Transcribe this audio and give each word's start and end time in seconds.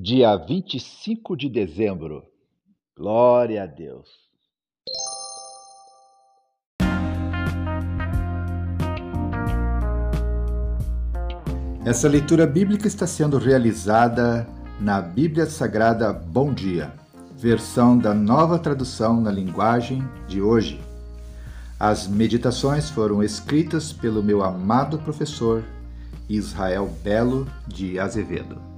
dia 0.00 0.36
25 0.36 1.36
de 1.36 1.48
dezembro. 1.48 2.22
Glória 2.96 3.64
a 3.64 3.66
Deus. 3.66 4.06
Essa 11.84 12.08
leitura 12.08 12.46
bíblica 12.46 12.86
está 12.86 13.08
sendo 13.08 13.38
realizada 13.38 14.46
na 14.78 15.02
Bíblia 15.02 15.46
Sagrada 15.46 16.12
Bom 16.12 16.54
Dia, 16.54 16.92
versão 17.34 17.98
da 17.98 18.14
nova 18.14 18.56
tradução 18.56 19.20
na 19.20 19.32
linguagem 19.32 20.00
de 20.28 20.40
hoje. 20.40 20.80
As 21.80 22.06
meditações 22.06 22.88
foram 22.88 23.20
escritas 23.20 23.92
pelo 23.92 24.22
meu 24.22 24.44
amado 24.44 25.00
professor 25.00 25.64
Israel 26.28 26.88
Belo 27.02 27.48
de 27.66 27.98
Azevedo. 27.98 28.77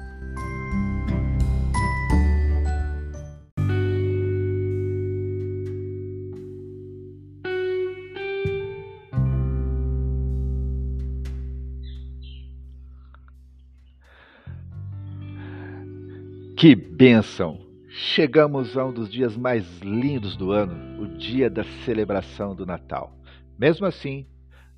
Que 16.61 16.75
bênção! 16.75 17.57
Chegamos 17.89 18.77
a 18.77 18.85
um 18.85 18.93
dos 18.93 19.11
dias 19.11 19.35
mais 19.35 19.65
lindos 19.79 20.37
do 20.37 20.51
ano, 20.51 21.01
o 21.01 21.07
dia 21.17 21.49
da 21.49 21.63
celebração 21.63 22.53
do 22.55 22.67
Natal. 22.67 23.17
Mesmo 23.57 23.87
assim, 23.87 24.27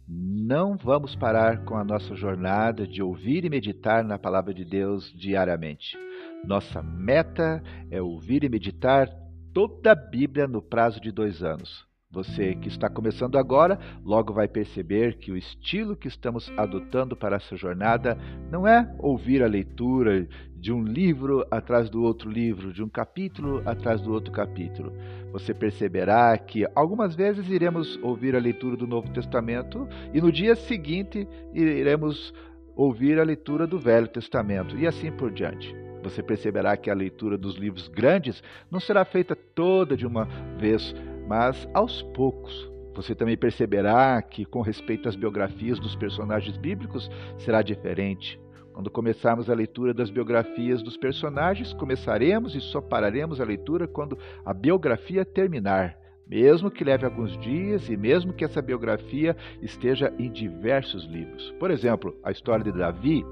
não 0.07 0.77
vamos 0.77 1.13
parar 1.13 1.65
com 1.65 1.75
a 1.75 1.83
nossa 1.83 2.15
jornada 2.15 2.87
de 2.87 3.03
ouvir 3.03 3.43
e 3.43 3.49
meditar 3.49 4.01
na 4.01 4.17
palavra 4.17 4.53
de 4.53 4.63
Deus 4.63 5.11
diariamente. 5.13 5.97
Nossa 6.45 6.81
meta 6.81 7.61
é 7.91 8.01
ouvir 8.01 8.45
e 8.45 8.49
meditar 8.49 9.09
toda 9.53 9.91
a 9.91 9.95
Bíblia 9.95 10.47
no 10.47 10.61
prazo 10.61 11.01
de 11.01 11.11
dois 11.11 11.43
anos. 11.43 11.85
Você 12.13 12.53
que 12.53 12.67
está 12.67 12.87
começando 12.87 13.39
agora, 13.39 13.79
logo 14.05 14.31
vai 14.33 14.47
perceber 14.47 15.17
que 15.17 15.31
o 15.31 15.35
estilo 15.35 15.95
que 15.95 16.07
estamos 16.07 16.53
adotando 16.55 17.15
para 17.15 17.37
essa 17.37 17.55
jornada 17.55 18.15
não 18.51 18.67
é 18.67 18.87
ouvir 18.99 19.41
a 19.41 19.47
leitura 19.47 20.27
de 20.55 20.71
um 20.71 20.83
livro 20.83 21.43
atrás 21.49 21.89
do 21.89 22.03
outro 22.03 22.29
livro, 22.29 22.71
de 22.71 22.83
um 22.83 22.87
capítulo 22.87 23.63
atrás 23.65 23.99
do 23.99 24.13
outro 24.13 24.31
capítulo. 24.31 24.93
Você 25.31 25.55
perceberá 25.55 26.37
que 26.37 26.67
algumas 26.75 27.15
vezes 27.15 27.49
iremos 27.49 27.97
ouvir 28.03 28.35
a 28.35 28.39
leitura 28.39 28.77
do 28.77 28.85
Novo 28.85 29.09
Testamento 29.09 29.87
e 30.13 30.21
no 30.21 30.31
dia 30.31 30.55
seguinte 30.55 31.27
iremos 31.51 32.31
ouvir 32.75 33.19
a 33.19 33.23
leitura 33.23 33.65
do 33.65 33.79
Velho 33.79 34.07
Testamento 34.07 34.77
e 34.77 34.85
assim 34.85 35.11
por 35.11 35.31
diante. 35.31 35.75
Você 36.03 36.21
perceberá 36.21 36.77
que 36.77 36.91
a 36.91 36.93
leitura 36.93 37.39
dos 37.39 37.55
livros 37.55 37.87
grandes 37.87 38.43
não 38.69 38.79
será 38.79 39.03
feita 39.03 39.35
toda 39.35 39.97
de 39.97 40.05
uma 40.05 40.25
vez 40.59 40.93
mas 41.27 41.67
aos 41.73 42.01
poucos 42.01 42.71
você 42.95 43.15
também 43.15 43.35
perceberá 43.35 44.21
que, 44.21 44.45
com 44.45 44.61
respeito 44.61 45.09
às 45.09 45.15
biografias 45.15 45.79
dos 45.79 45.95
personagens 45.95 46.55
bíblicos, 46.57 47.09
será 47.37 47.61
diferente. 47.61 48.39
Quando 48.71 48.89
começarmos 48.89 49.49
a 49.49 49.53
leitura 49.53 49.93
das 49.93 50.09
biografias 50.09 50.81
dos 50.81 50.97
personagens, 50.97 51.73
começaremos 51.73 52.55
e 52.55 52.61
só 52.61 52.81
pararemos 52.81 53.39
a 53.39 53.45
leitura 53.45 53.87
quando 53.87 54.17
a 54.45 54.53
biografia 54.53 55.23
terminar, 55.23 55.97
mesmo 56.27 56.71
que 56.71 56.83
leve 56.83 57.05
alguns 57.05 57.37
dias 57.39 57.89
e 57.89 57.97
mesmo 57.97 58.33
que 58.33 58.45
essa 58.45 58.61
biografia 58.61 59.35
esteja 59.61 60.13
em 60.17 60.31
diversos 60.31 61.05
livros. 61.05 61.53
Por 61.59 61.69
exemplo, 61.69 62.15
a 62.23 62.31
história 62.31 62.63
de 62.63 62.71
Davi, 62.71 63.23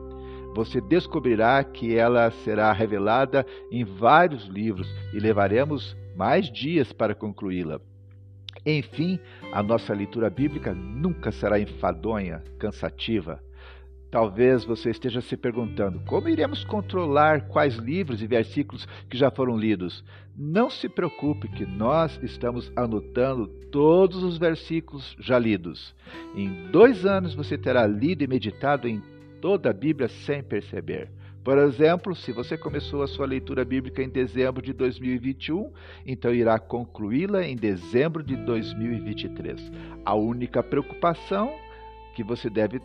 você 0.55 0.81
descobrirá 0.81 1.63
que 1.63 1.95
ela 1.95 2.29
será 2.29 2.71
revelada 2.71 3.45
em 3.71 3.83
vários 3.83 4.45
livros 4.47 4.87
e 5.13 5.19
levaremos 5.19 5.95
mais 6.15 6.51
dias 6.51 6.91
para 6.91 7.15
concluí-la. 7.15 7.79
Enfim, 8.65 9.19
a 9.51 9.63
nossa 9.63 9.93
leitura 9.93 10.29
bíblica 10.29 10.73
nunca 10.73 11.31
será 11.31 11.59
enfadonha, 11.59 12.43
cansativa. 12.59 13.41
Talvez 14.11 14.65
você 14.65 14.89
esteja 14.89 15.21
se 15.21 15.37
perguntando 15.37 16.01
como 16.01 16.27
iremos 16.27 16.65
controlar 16.65 17.47
quais 17.47 17.75
livros 17.75 18.21
e 18.21 18.27
versículos 18.27 18.85
que 19.09 19.17
já 19.17 19.31
foram 19.31 19.57
lidos. 19.57 20.03
Não 20.35 20.69
se 20.69 20.89
preocupe, 20.89 21.47
que 21.47 21.65
nós 21.65 22.19
estamos 22.21 22.69
anotando 22.75 23.47
todos 23.71 24.21
os 24.21 24.37
versículos 24.37 25.15
já 25.17 25.39
lidos. 25.39 25.95
Em 26.35 26.69
dois 26.71 27.05
anos 27.05 27.33
você 27.33 27.57
terá 27.57 27.87
lido 27.87 28.21
e 28.21 28.27
meditado 28.27 28.85
em 28.85 29.01
toda 29.39 29.69
a 29.69 29.73
Bíblia 29.73 30.09
sem 30.09 30.43
perceber. 30.43 31.09
Por 31.43 31.57
exemplo, 31.57 32.15
se 32.15 32.31
você 32.31 32.55
começou 32.55 33.01
a 33.01 33.07
sua 33.07 33.25
leitura 33.25 33.65
bíblica 33.65 34.03
em 34.03 34.09
dezembro 34.09 34.61
de 34.61 34.73
2021, 34.73 35.71
então 36.05 36.33
irá 36.33 36.59
concluí-la 36.59 37.43
em 37.43 37.55
dezembro 37.55 38.23
de 38.23 38.35
2023. 38.35 39.71
A 40.05 40.13
única 40.13 40.61
preocupação 40.61 41.51
que 42.13 42.23
você 42.23 42.49
deve 42.49 42.79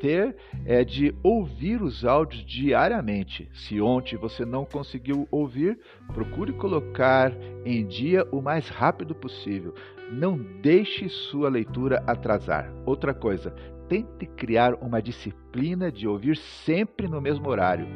ter 0.00 0.34
é 0.64 0.84
de 0.84 1.14
ouvir 1.22 1.82
os 1.82 2.04
áudios 2.04 2.44
diariamente. 2.46 3.48
Se 3.52 3.80
ontem 3.80 4.16
você 4.16 4.44
não 4.44 4.64
conseguiu 4.64 5.28
ouvir, 5.30 5.78
procure 6.14 6.52
colocar 6.52 7.32
em 7.64 7.86
dia 7.86 8.26
o 8.32 8.40
mais 8.40 8.68
rápido 8.68 9.14
possível. 9.14 9.74
Não 10.10 10.38
deixe 10.62 11.08
sua 11.08 11.50
leitura 11.50 12.02
atrasar. 12.06 12.72
Outra 12.86 13.12
coisa, 13.12 13.54
tente 13.88 14.26
criar 14.26 14.74
uma 14.74 15.00
disciplina 15.00 15.90
de 15.90 16.06
ouvir 16.06 16.36
sempre 16.36 17.08
no 17.08 17.20
mesmo 17.20 17.48
horário. 17.48 17.86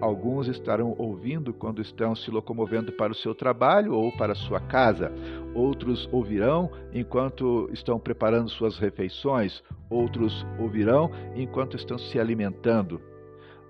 Alguns 0.00 0.48
estarão 0.48 0.94
ouvindo 0.98 1.52
quando 1.52 1.80
estão 1.80 2.14
se 2.14 2.30
locomovendo 2.30 2.92
para 2.92 3.12
o 3.12 3.14
seu 3.14 3.34
trabalho 3.34 3.94
ou 3.94 4.10
para 4.12 4.32
a 4.32 4.36
sua 4.36 4.60
casa. 4.60 5.12
Outros 5.54 6.08
ouvirão 6.12 6.70
enquanto 6.92 7.68
estão 7.72 7.98
preparando 7.98 8.50
suas 8.50 8.76
refeições. 8.78 9.62
Outros 9.88 10.44
ouvirão 10.58 11.10
enquanto 11.34 11.76
estão 11.76 11.96
se 11.96 12.18
alimentando. 12.18 13.00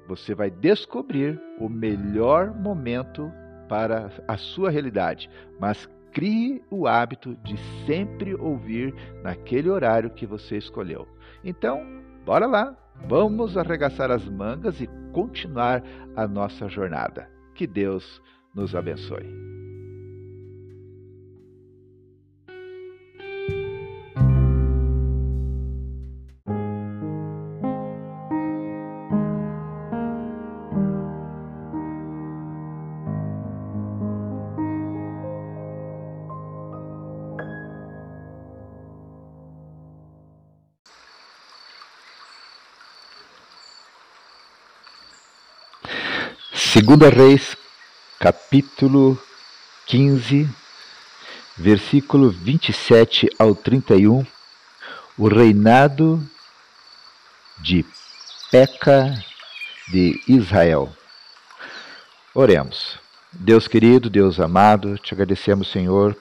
Você 0.08 0.34
vai 0.34 0.50
descobrir 0.50 1.40
o 1.60 1.68
melhor 1.68 2.52
momento 2.54 3.30
para 3.68 4.10
a 4.26 4.36
sua 4.36 4.70
realidade, 4.70 5.30
mas 5.58 5.88
crie 6.14 6.62
o 6.70 6.86
hábito 6.86 7.36
de 7.44 7.56
sempre 7.84 8.34
ouvir 8.36 8.94
naquele 9.22 9.68
horário 9.68 10.08
que 10.10 10.24
você 10.24 10.56
escolheu. 10.56 11.06
Então, 11.44 11.84
bora 12.24 12.46
lá, 12.46 12.74
vamos 13.06 13.58
arregaçar 13.58 14.10
as 14.10 14.24
mangas 14.26 14.80
e 14.80 14.88
continuar 15.12 15.82
a 16.16 16.26
nossa 16.26 16.68
jornada. 16.68 17.28
Que 17.54 17.66
Deus 17.66 18.22
nos 18.54 18.74
abençoe. 18.74 19.53
Segunda 46.84 47.08
Reis, 47.08 47.56
capítulo 48.20 49.18
15, 49.86 50.46
versículo 51.56 52.28
27 52.30 53.30
ao 53.38 53.54
31, 53.54 54.22
o 55.16 55.26
reinado 55.26 56.22
de 57.56 57.86
Peca 58.50 59.18
de 59.88 60.22
Israel. 60.28 60.94
Oremos. 62.34 62.98
Deus 63.32 63.66
querido, 63.66 64.10
Deus 64.10 64.38
amado, 64.38 64.98
te 64.98 65.14
agradecemos, 65.14 65.70
Senhor, 65.70 66.14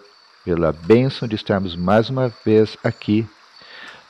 pela 0.46 0.72
bênção 0.72 1.28
de 1.28 1.36
estarmos 1.36 1.76
mais 1.76 2.10
uma 2.10 2.34
vez 2.46 2.78
aqui 2.82 3.28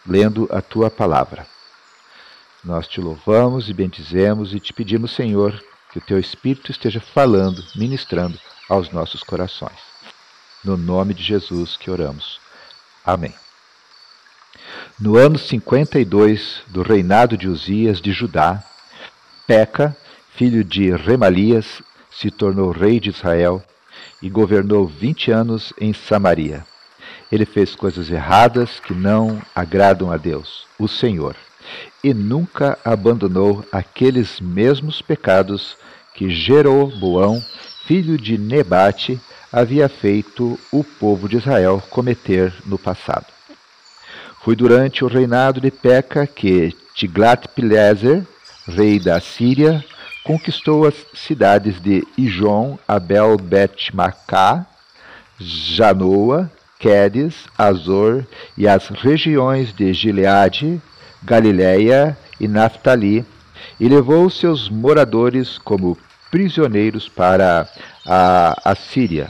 lendo 0.05 0.47
a 0.51 0.61
tua 0.61 0.91
palavra. 0.91 1.47
Nós 2.63 2.87
te 2.87 3.01
louvamos 3.01 3.69
e 3.69 3.73
bendizemos 3.73 4.53
e 4.53 4.59
te 4.59 4.71
pedimos, 4.71 5.13
Senhor, 5.13 5.59
que 5.93 5.99
o 5.99 6.01
teu 6.01 6.19
Espírito 6.19 6.71
esteja 6.71 6.99
falando, 6.99 7.63
ministrando 7.75 8.39
aos 8.67 8.91
nossos 8.91 9.21
corações. 9.21 9.77
No 10.63 10.75
nome 10.75 11.13
de 11.13 11.21
Jesus 11.21 11.77
que 11.77 11.91
oramos. 11.91 12.41
Amém. 13.05 13.33
No 14.99 15.17
ano 15.17 15.37
52 15.37 16.63
do 16.67 16.81
reinado 16.81 17.37
de 17.37 17.47
Uzias 17.47 18.01
de 18.01 18.11
Judá, 18.11 18.63
Peca, 19.45 19.95
filho 20.35 20.63
de 20.63 20.89
Remalias, 20.89 21.83
se 22.09 22.31
tornou 22.31 22.71
rei 22.71 22.99
de 22.99 23.11
Israel 23.11 23.63
e 24.19 24.29
governou 24.29 24.87
vinte 24.87 25.29
anos 25.29 25.73
em 25.79 25.93
Samaria. 25.93 26.65
Ele 27.31 27.45
fez 27.45 27.75
coisas 27.75 28.09
erradas 28.09 28.79
que 28.79 28.95
não 28.95 29.39
agradam 29.53 30.11
a 30.11 30.17
Deus, 30.17 30.65
o 30.79 30.87
Senhor, 30.87 31.35
e 32.03 32.13
nunca 32.13 32.77
abandonou 32.83 33.65
aqueles 33.71 34.39
mesmos 34.39 35.01
pecados 35.01 35.77
que 36.13 36.29
Jeroboão, 36.29 37.43
filho 37.85 38.17
de 38.17 38.37
Nebate, 38.37 39.19
havia 39.51 39.87
feito 39.87 40.59
o 40.71 40.83
povo 40.83 41.29
de 41.29 41.37
Israel 41.37 41.81
cometer 41.89 42.53
no 42.65 42.77
passado. 42.77 43.27
Foi 44.43 44.55
durante 44.55 45.05
o 45.05 45.07
reinado 45.07 45.61
de 45.61 45.71
Peca 45.71 46.27
que 46.27 46.75
Tiglat-Pileser, 46.95 48.25
rei 48.67 48.99
da 48.99 49.19
Síria, 49.19 49.83
conquistou 50.23 50.87
as 50.87 50.95
cidades 51.13 51.81
de 51.81 52.05
Ijon, 52.17 52.77
Abel, 52.87 53.37
Bet-Macá, 53.37 54.65
Janoa, 55.39 56.51
Quedes, 56.79 57.45
Azor 57.57 58.25
e 58.57 58.67
as 58.67 58.87
regiões 58.89 59.73
de 59.73 59.93
Gileade, 59.93 60.81
Galiléia 61.23 62.17
e 62.39 62.47
Naphtali, 62.47 63.25
e 63.79 63.87
levou 63.87 64.29
seus 64.29 64.69
moradores 64.69 65.57
como 65.57 65.97
prisioneiros 66.29 67.07
para 67.07 67.69
a 68.05 68.71
Assíria. 68.71 69.29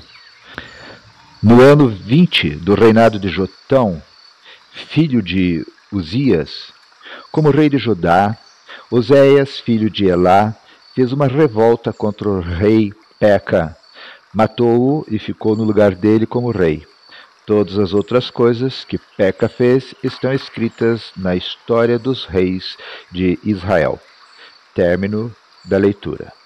No 1.42 1.62
ano 1.62 1.90
20 1.90 2.52
do 2.56 2.74
reinado 2.74 3.20
de 3.20 3.28
Jotão, 3.30 4.02
filho 4.72 5.22
de 5.22 5.66
Uzias, 5.92 6.74
como 7.32 7.52
rei 7.52 7.70
de 7.70 7.78
Judá, 7.78 8.38
Oséias, 8.90 9.60
filho 9.60 9.90
de 9.90 10.06
Elá, 10.06 10.56
fez 10.96 11.12
uma 11.12 11.28
revolta 11.28 11.92
contra 11.92 12.30
o 12.30 12.40
rei 12.40 12.94
Peca, 13.20 13.76
matou-o 14.34 15.06
e 15.10 15.20
ficou 15.20 15.56
no 15.56 15.64
lugar 15.64 15.96
dele 15.96 16.26
como 16.26 16.52
rei. 16.52 16.86
Todas 17.46 17.78
as 17.78 17.94
outras 17.94 18.30
coisas 18.30 18.86
que 18.86 18.98
Peca 18.98 19.50
fez 19.50 19.94
estão 20.02 20.34
escritas 20.34 21.12
na 21.18 21.36
história 21.36 22.00
dos 22.00 22.26
reis 22.26 22.78
de 23.12 23.38
Israel. 23.44 24.00
Término 24.74 25.36
da 25.66 25.78
leitura. 25.78 26.43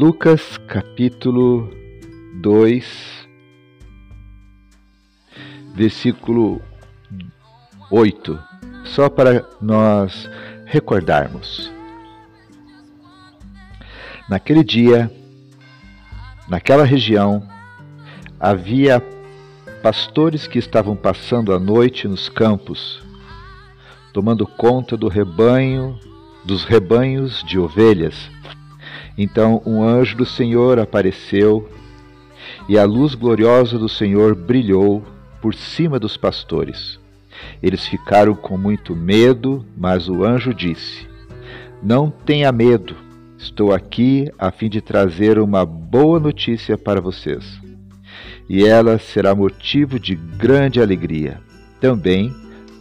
Lucas 0.00 0.56
capítulo 0.68 1.68
2, 2.40 3.28
versículo 5.74 6.62
8, 7.90 8.38
só 8.84 9.10
para 9.10 9.44
nós 9.60 10.30
recordarmos. 10.66 11.72
Naquele 14.28 14.62
dia, 14.62 15.10
naquela 16.48 16.84
região, 16.84 17.42
havia 18.38 19.02
pastores 19.82 20.46
que 20.46 20.60
estavam 20.60 20.94
passando 20.94 21.52
a 21.52 21.58
noite 21.58 22.06
nos 22.06 22.28
campos, 22.28 23.02
tomando 24.12 24.46
conta 24.46 24.96
do 24.96 25.08
rebanho, 25.08 25.98
dos 26.44 26.62
rebanhos 26.64 27.42
de 27.42 27.58
ovelhas 27.58 28.30
então 29.18 29.60
um 29.66 29.82
anjo 29.82 30.16
do 30.16 30.24
Senhor 30.24 30.78
apareceu, 30.78 31.68
e 32.68 32.78
a 32.78 32.84
luz 32.84 33.16
gloriosa 33.16 33.76
do 33.76 33.88
Senhor 33.88 34.36
brilhou 34.36 35.02
por 35.42 35.54
cima 35.54 35.98
dos 35.98 36.16
pastores. 36.16 37.00
Eles 37.60 37.84
ficaram 37.86 38.34
com 38.34 38.56
muito 38.56 38.94
medo, 38.94 39.66
mas 39.76 40.08
o 40.08 40.24
anjo 40.24 40.54
disse: 40.54 41.06
Não 41.82 42.10
tenha 42.10 42.52
medo, 42.52 42.94
estou 43.36 43.72
aqui 43.72 44.30
a 44.38 44.52
fim 44.52 44.68
de 44.68 44.80
trazer 44.80 45.38
uma 45.40 45.66
boa 45.66 46.20
notícia 46.20 46.78
para 46.78 47.00
vocês. 47.00 47.60
E 48.48 48.64
ela 48.64 48.98
será 48.98 49.34
motivo 49.34 49.98
de 49.98 50.14
grande 50.14 50.80
alegria, 50.80 51.40
também 51.80 52.32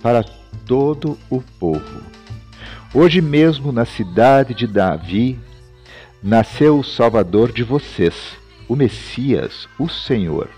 para 0.01 0.23
todo 0.65 1.17
o 1.29 1.41
povo. 1.59 2.01
Hoje 2.93 3.21
mesmo, 3.21 3.71
na 3.71 3.85
cidade 3.85 4.53
de 4.53 4.65
Davi, 4.65 5.37
nasceu 6.21 6.79
o 6.79 6.83
Salvador 6.83 7.51
de 7.51 7.63
vocês, 7.63 8.37
o 8.67 8.75
Messias, 8.75 9.67
o 9.79 9.87
Senhor. 9.87 10.49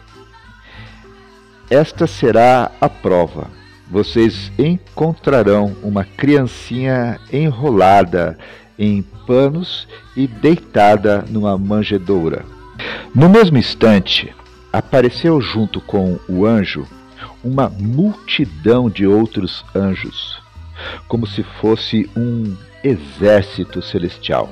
Esta 1.70 2.08
será 2.08 2.72
a 2.82 2.90
prova. 2.90 3.48
Vocês 3.90 4.52
encontrarão 4.58 5.76
uma 5.84 6.04
criancinha 6.04 7.20
enrolada 7.32 8.38
em 8.78 9.02
panos 9.28 9.88
e 10.16 10.26
deitada 10.28 11.26
numa 11.30 11.58
manjedoura. 11.58 12.46
No 13.14 13.28
mesmo 13.28 13.58
instante, 13.58 14.34
apareceu 14.72 15.42
junto 15.42 15.82
com 15.82 16.20
o 16.28 16.46
anjo 16.46 16.88
uma 17.44 17.70
multidão 17.70 18.90
de 18.90 19.06
outros 19.06 19.64
anjos, 19.76 20.42
como 21.08 21.28
se 21.28 21.44
fosse 21.44 22.10
um 22.16 22.56
exército 22.84 23.82
celestial. 23.82 24.50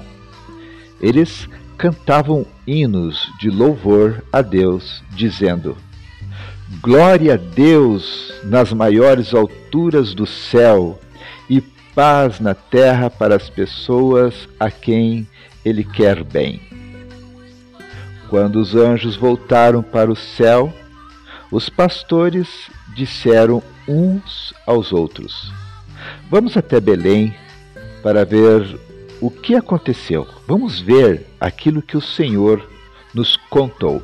Eles 1.02 1.48
cantavam 1.78 2.46
hinos 2.66 3.32
de 3.40 3.50
louvor 3.50 4.24
a 4.34 4.42
Deus, 4.42 5.04
dizendo: 5.12 5.78
Glória 6.82 7.36
a 7.36 7.38
Deus 7.38 8.34
nas 8.44 8.74
maiores 8.74 9.34
alturas 9.34 10.14
do 10.14 10.26
céu 10.26 11.00
e 11.50 11.62
paz 11.62 12.40
na 12.40 12.54
terra 12.54 13.10
para 13.10 13.36
as 13.36 13.50
pessoas 13.50 14.50
a 14.60 14.70
quem 14.70 15.28
Ele 15.64 15.84
quer 15.84 16.24
bem. 16.24 16.62
Quando 18.30 18.58
os 18.58 18.76
anjos 18.76 19.16
voltaram 19.16 19.82
para 19.82 20.12
o 20.12 20.16
céu, 20.16 20.74
os 21.52 21.70
pastores 21.70 22.70
disseram 22.96 23.64
uns 23.88 24.54
aos 24.66 24.92
outros: 24.92 25.54
Vamos 26.30 26.58
até 26.58 26.80
Belém 26.80 27.34
para 28.04 28.26
ver 28.26 28.78
o 29.22 29.32
que 29.32 29.56
aconteceu? 29.56 30.28
Vamos 30.48 30.80
ver 30.80 31.26
aquilo 31.40 31.82
que 31.82 31.98
o 31.98 32.02
Senhor 32.02 32.68
nos 33.14 33.36
contou. 33.50 34.04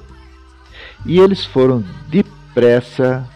E 1.06 1.20
eles 1.20 1.46
foram 1.46 1.84
depressa 2.08 3.28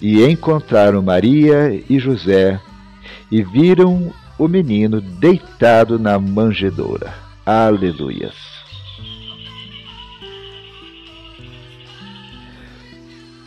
e 0.00 0.22
encontraram 0.24 1.02
Maria 1.02 1.82
e 1.88 1.98
José 1.98 2.60
e 3.30 3.42
viram 3.42 4.12
o 4.38 4.46
menino 4.46 5.00
deitado 5.00 5.98
na 5.98 6.18
manjedoura. 6.18 7.14
Aleluias. 7.44 8.34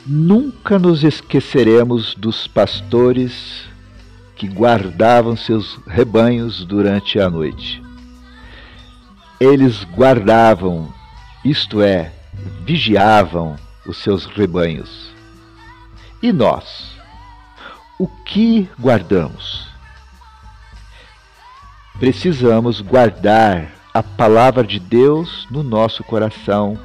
Nunca 0.06 0.80
nos 0.80 1.04
esqueceremos 1.04 2.16
dos 2.16 2.48
pastores 2.48 3.69
que 4.40 4.48
guardavam 4.48 5.38
seus 5.38 5.80
rebanhos 5.86 6.66
durante 6.66 7.20
a 7.20 7.30
noite. 7.30 7.84
Eles 9.40 9.84
guardavam, 9.84 10.92
isto 11.46 11.82
é, 11.82 12.12
vigiavam 12.66 13.56
os 13.86 13.98
seus 13.98 14.26
rebanhos. 14.26 15.14
E 16.24 16.34
nós? 16.34 17.00
o 18.00 18.08
que 18.08 18.70
guardamos? 18.80 19.68
Precisamos 22.00 22.80
guardar 22.80 23.74
a 23.94 24.02
palavra 24.02 24.64
de 24.64 24.80
Deus 24.80 25.46
no 25.52 25.62
nosso 25.62 26.02
coração 26.06 26.80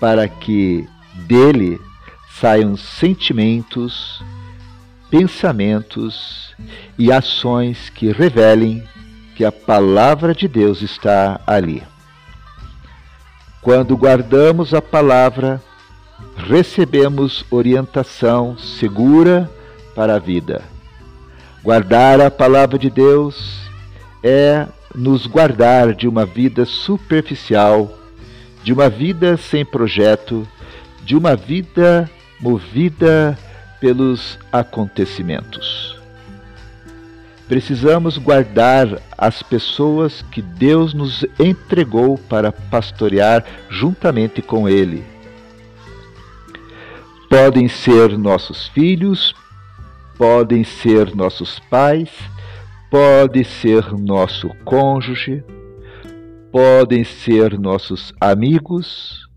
para 0.00 0.26
que 0.26 0.88
dele 1.26 1.78
saiam 2.40 2.78
sentimentos, 2.78 4.24
pensamentos 5.10 6.54
e 6.98 7.12
ações 7.12 7.90
que 7.90 8.12
revelem 8.12 8.82
que 9.34 9.44
a 9.44 9.52
palavra 9.52 10.34
de 10.34 10.46
Deus 10.46 10.82
está 10.82 11.40
ali. 11.46 11.82
Quando 13.60 13.96
guardamos 13.96 14.74
a 14.74 14.82
palavra, 14.82 15.60
recebemos 16.36 17.44
orientação 17.50 18.56
segura 18.58 19.50
para 19.94 20.16
a 20.16 20.18
vida. 20.18 20.62
Guardar 21.62 22.20
a 22.20 22.30
palavra 22.30 22.78
de 22.78 22.90
Deus 22.90 23.64
é 24.22 24.66
nos 24.94 25.26
guardar 25.26 25.94
de 25.94 26.06
uma 26.06 26.24
vida 26.26 26.64
superficial, 26.64 27.90
de 28.62 28.72
uma 28.72 28.88
vida 28.88 29.36
sem 29.36 29.64
projeto, 29.64 30.46
de 31.02 31.16
uma 31.16 31.34
vida 31.34 32.10
movida 32.40 33.38
pelos 33.80 34.38
acontecimentos. 34.52 35.98
Precisamos 37.46 38.16
guardar 38.16 39.02
as 39.18 39.42
pessoas 39.42 40.22
que 40.22 40.40
Deus 40.40 40.94
nos 40.94 41.24
entregou 41.38 42.16
para 42.16 42.50
pastorear 42.50 43.44
juntamente 43.68 44.40
com 44.40 44.68
Ele. 44.68 45.04
Podem 47.28 47.68
ser 47.68 48.16
nossos 48.16 48.68
filhos, 48.68 49.34
podem 50.16 50.64
ser 50.64 51.14
nossos 51.14 51.58
pais, 51.68 52.08
pode 52.90 53.44
ser 53.44 53.92
nosso 53.92 54.48
cônjuge, 54.64 55.44
podem 56.50 57.02
ser 57.02 57.58
nossos 57.58 58.12
amigos, 58.20 59.28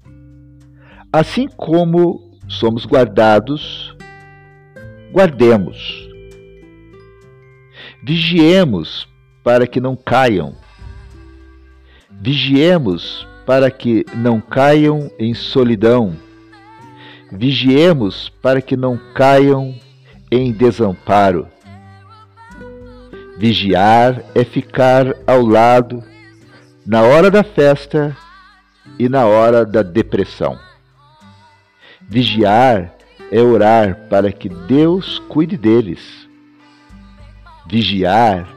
assim 1.12 1.48
como 1.58 2.38
somos 2.48 2.86
guardados, 2.86 3.97
guardemos. 5.11 6.07
Vigiemos 8.03 9.07
para 9.43 9.67
que 9.67 9.79
não 9.79 9.95
caiam. 9.95 10.55
Vigiemos 12.09 13.27
para 13.45 13.71
que 13.71 14.05
não 14.13 14.41
caiam 14.41 15.11
em 15.17 15.33
solidão. 15.33 16.15
Vigiemos 17.31 18.29
para 18.41 18.61
que 18.61 18.75
não 18.75 18.97
caiam 19.13 19.75
em 20.31 20.51
desamparo. 20.51 21.47
Vigiar 23.37 24.23
é 24.33 24.43
ficar 24.43 25.13
ao 25.27 25.45
lado 25.45 26.03
na 26.85 27.03
hora 27.03 27.29
da 27.29 27.43
festa 27.43 28.17
e 28.97 29.07
na 29.07 29.25
hora 29.25 29.65
da 29.65 29.83
depressão. 29.83 30.57
Vigiar 32.01 32.97
é 33.31 33.41
orar 33.41 34.07
para 34.10 34.31
que 34.31 34.50
Deus 34.50 35.19
cuide 35.27 35.57
deles. 35.57 36.27
Vigiar 37.67 38.48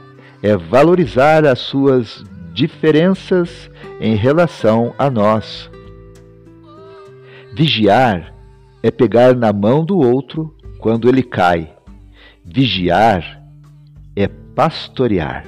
é 0.41 0.55
valorizar 0.55 1.45
as 1.45 1.59
suas 1.59 2.23
diferenças 2.53 3.69
em 3.99 4.15
relação 4.15 4.93
a 4.97 5.09
nós. 5.09 5.69
Vigiar 7.53 8.33
é 8.81 8.89
pegar 8.89 9.35
na 9.35 9.51
mão 9.51 9.83
do 9.83 9.97
outro 9.97 10.55
quando 10.79 11.09
ele 11.09 11.21
cai. 11.21 11.73
Vigiar 12.43 13.43
é 14.15 14.27
pastorear. 14.27 15.45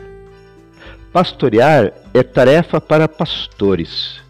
Pastorear 1.12 1.94
é 2.14 2.24
tarefa 2.24 2.82
para 2.82 3.08
pastores. 3.08 4.22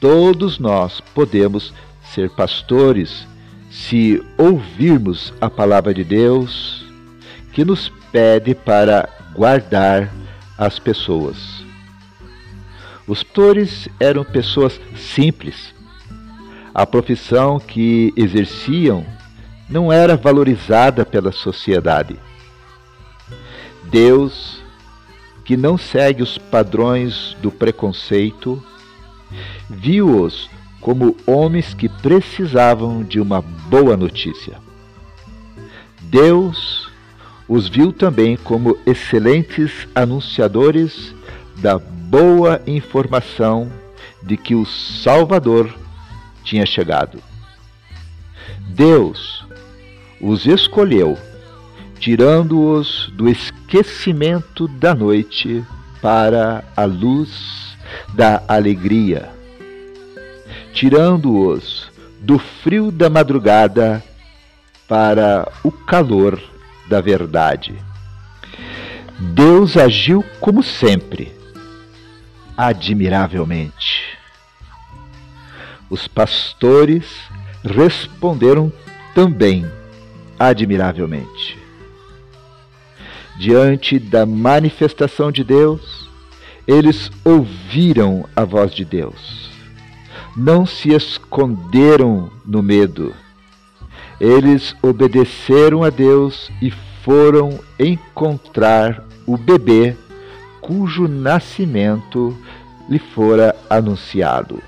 Todos 0.00 0.58
nós 0.58 1.00
podemos 1.00 1.74
ser 2.02 2.30
pastores 2.30 3.26
se 3.74 4.22
ouvirmos 4.38 5.34
a 5.40 5.50
palavra 5.50 5.92
de 5.92 6.04
Deus, 6.04 6.86
que 7.52 7.64
nos 7.64 7.92
pede 8.12 8.54
para 8.54 9.08
guardar 9.34 10.12
as 10.56 10.78
pessoas. 10.78 11.64
Os 13.06 13.24
pastores 13.24 13.88
eram 13.98 14.24
pessoas 14.24 14.80
simples. 14.96 15.74
A 16.72 16.86
profissão 16.86 17.58
que 17.58 18.12
exerciam 18.16 19.04
não 19.68 19.92
era 19.92 20.16
valorizada 20.16 21.04
pela 21.04 21.32
sociedade. 21.32 22.16
Deus, 23.90 24.62
que 25.44 25.56
não 25.56 25.76
segue 25.76 26.22
os 26.22 26.38
padrões 26.38 27.36
do 27.42 27.50
preconceito, 27.50 28.64
viu-os 29.68 30.48
como 30.84 31.16
homens 31.26 31.72
que 31.72 31.88
precisavam 31.88 33.02
de 33.02 33.18
uma 33.18 33.40
boa 33.40 33.96
notícia. 33.96 34.58
Deus 36.02 36.90
os 37.48 37.70
viu 37.70 37.90
também 37.90 38.36
como 38.36 38.76
excelentes 38.84 39.88
anunciadores 39.94 41.14
da 41.56 41.78
boa 41.78 42.60
informação 42.66 43.72
de 44.22 44.36
que 44.36 44.54
o 44.54 44.66
Salvador 44.66 45.74
tinha 46.44 46.66
chegado. 46.66 47.18
Deus 48.68 49.42
os 50.20 50.44
escolheu, 50.44 51.16
tirando-os 51.98 53.10
do 53.14 53.26
esquecimento 53.26 54.68
da 54.68 54.94
noite 54.94 55.64
para 56.02 56.62
a 56.76 56.84
luz 56.84 57.74
da 58.12 58.42
alegria, 58.46 59.32
tirando-os 60.74 61.88
do 62.20 62.38
frio 62.38 62.90
da 62.90 63.08
madrugada 63.08 64.02
para 64.88 65.50
o 65.62 65.70
calor 65.70 66.42
da 66.88 67.00
verdade. 67.00 67.74
Deus 69.18 69.76
agiu 69.76 70.24
como 70.40 70.62
sempre, 70.62 71.32
admiravelmente. 72.56 74.18
Os 75.88 76.08
pastores 76.08 77.06
responderam 77.62 78.72
também 79.14 79.64
admiravelmente. 80.38 81.56
Diante 83.38 83.98
da 83.98 84.26
manifestação 84.26 85.30
de 85.30 85.44
Deus, 85.44 86.08
eles 86.66 87.10
ouviram 87.24 88.28
a 88.34 88.44
voz 88.44 88.74
de 88.74 88.84
Deus. 88.84 89.53
Não 90.36 90.66
se 90.66 90.92
esconderam 90.92 92.30
no 92.44 92.62
medo 92.62 93.14
eles 94.20 94.76
obedeceram 94.80 95.82
a 95.82 95.90
Deus 95.90 96.50
e 96.60 96.70
foram 97.02 97.58
encontrar 97.78 99.04
o 99.26 99.36
bebê 99.36 99.96
cujo 100.60 101.08
nascimento 101.08 102.36
lhe 102.88 102.98
fora 102.98 103.54
anunciado. 103.68 104.62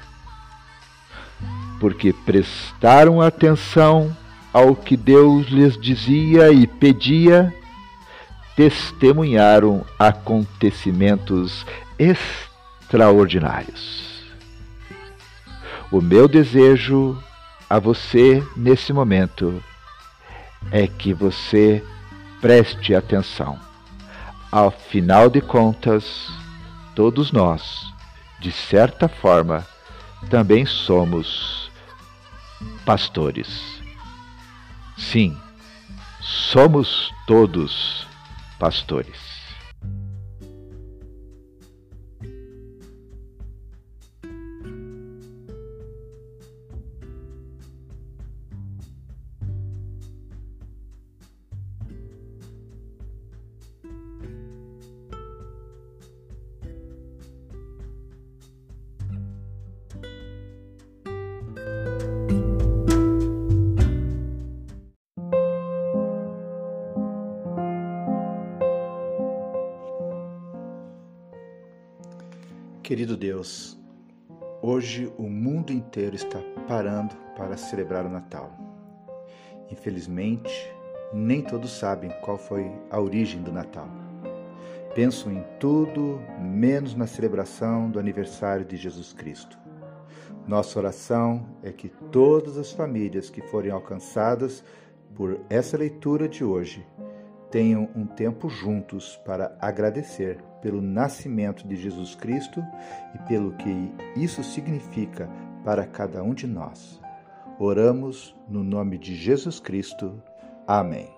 Porque 1.80 2.12
prestaram 2.12 3.20
atenção 3.20 4.14
ao 4.52 4.74
que 4.74 4.96
Deus 4.96 5.46
lhes 5.48 5.78
dizia 5.78 6.50
e 6.50 6.66
pedia, 6.66 7.54
testemunharam 8.56 9.84
acontecimentos 9.98 11.66
extraordinários. 11.98 14.15
O 15.90 16.00
meu 16.00 16.26
desejo 16.26 17.16
a 17.70 17.78
você 17.78 18.44
nesse 18.56 18.92
momento 18.92 19.62
é 20.72 20.86
que 20.86 21.14
você 21.14 21.82
preste 22.40 22.94
atenção. 22.94 23.58
Ao 24.50 24.70
final 24.70 25.30
de 25.30 25.40
contas, 25.40 26.28
todos 26.94 27.30
nós, 27.30 27.92
de 28.40 28.50
certa 28.50 29.08
forma, 29.08 29.64
também 30.28 30.66
somos 30.66 31.70
pastores. 32.84 33.80
Sim, 34.96 35.36
somos 36.20 37.12
todos 37.28 38.06
pastores. 38.58 39.25
Querido 72.86 73.16
Deus, 73.16 73.76
hoje 74.62 75.12
o 75.18 75.24
mundo 75.24 75.72
inteiro 75.72 76.14
está 76.14 76.38
parando 76.68 77.16
para 77.36 77.56
celebrar 77.56 78.06
o 78.06 78.08
Natal. 78.08 78.56
Infelizmente, 79.68 80.72
nem 81.12 81.42
todos 81.42 81.72
sabem 81.72 82.12
qual 82.22 82.38
foi 82.38 82.70
a 82.88 83.00
origem 83.00 83.42
do 83.42 83.50
Natal. 83.50 83.88
Pensam 84.94 85.32
em 85.32 85.44
tudo 85.58 86.20
menos 86.38 86.94
na 86.94 87.08
celebração 87.08 87.90
do 87.90 87.98
aniversário 87.98 88.64
de 88.64 88.76
Jesus 88.76 89.12
Cristo. 89.12 89.58
Nossa 90.46 90.78
oração 90.78 91.44
é 91.64 91.72
que 91.72 91.88
todas 92.12 92.56
as 92.56 92.70
famílias 92.70 93.28
que 93.28 93.40
forem 93.40 93.72
alcançadas 93.72 94.62
por 95.12 95.40
essa 95.50 95.76
leitura 95.76 96.28
de 96.28 96.44
hoje 96.44 96.86
tenham 97.50 97.88
um 97.94 98.06
tempo 98.06 98.48
juntos 98.48 99.20
para 99.24 99.56
agradecer 99.60 100.38
pelo 100.60 100.80
nascimento 100.80 101.66
de 101.66 101.76
Jesus 101.76 102.14
Cristo 102.14 102.62
e 103.14 103.18
pelo 103.28 103.52
que 103.52 103.92
isso 104.16 104.42
significa 104.42 105.28
para 105.64 105.86
cada 105.86 106.22
um 106.22 106.34
de 106.34 106.46
nós. 106.46 107.00
Oramos 107.58 108.36
no 108.48 108.62
nome 108.62 108.98
de 108.98 109.14
Jesus 109.14 109.60
Cristo. 109.60 110.22
Amém. 110.66 111.08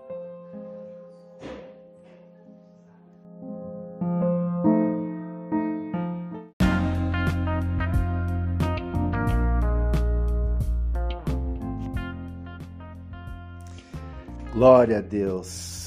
Glória 14.52 14.98
a 14.98 15.00
Deus. 15.00 15.77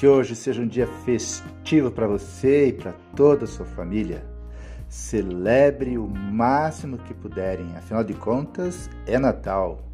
Que 0.00 0.06
hoje 0.06 0.34
seja 0.34 0.62
um 0.62 0.66
dia 0.66 0.86
festivo 1.04 1.90
para 1.90 2.06
você 2.06 2.68
e 2.68 2.72
para 2.72 2.94
toda 3.14 3.44
a 3.44 3.46
sua 3.46 3.66
família. 3.66 4.24
Celebre 4.88 5.98
o 5.98 6.08
máximo 6.08 6.96
que 6.96 7.12
puderem, 7.12 7.76
afinal 7.76 8.02
de 8.02 8.14
contas, 8.14 8.88
é 9.06 9.18
Natal. 9.18 9.84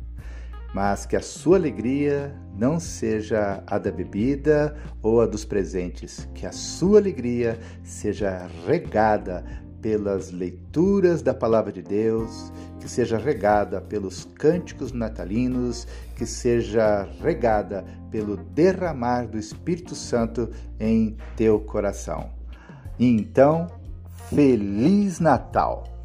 Mas 0.73 1.07
que 1.07 1.17
a 1.17 1.21
sua 1.21 1.57
alegria 1.57 2.33
não 2.57 2.79
seja 2.79 3.65
a 3.67 3.79
da 3.79 3.91
bebida 3.91 4.77
ou 5.03 5.21
a 5.21 5.27
dos 5.27 5.45
presentes, 5.45 6.29
que 6.37 6.47
a 6.47 6.53
sua 6.53 7.01
alegria 7.01 7.59
seja 7.83 8.49
regada 8.65 9.45
pelas 9.87 10.33
leituras 10.33 11.23
da 11.23 11.33
palavra 11.33 11.71
de 11.71 11.81
Deus, 11.81 12.53
que 12.81 12.89
seja 12.89 13.17
regada 13.17 13.81
pelos 13.81 14.25
cânticos 14.25 14.91
natalinos, 14.91 15.87
que 16.17 16.27
seja 16.27 17.09
regada 17.23 17.85
pelo 18.11 18.37
derramar 18.37 19.29
do 19.29 19.39
Espírito 19.39 19.95
Santo 19.95 20.51
em 20.81 21.17
teu 21.37 21.61
coração. 21.61 22.31
Então, 22.99 23.69
Feliz 24.29 25.21
Natal! 25.21 25.96